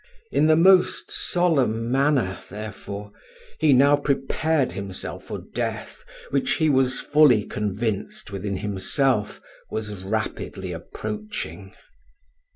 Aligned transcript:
In 0.31 0.47
the 0.47 0.55
most 0.55 1.11
solemn 1.11 1.91
manner, 1.91 2.39
therefore, 2.49 3.11
he 3.59 3.71
now 3.71 3.95
prepared 3.95 4.71
himself 4.71 5.25
for 5.25 5.37
death, 5.53 6.03
which 6.31 6.53
he 6.53 6.71
was 6.71 6.99
fully 6.99 7.43
convinced 7.45 8.31
within 8.31 8.57
himself 8.57 9.39
was 9.69 10.01
rapidly 10.01 10.71
approaching. 10.71 11.75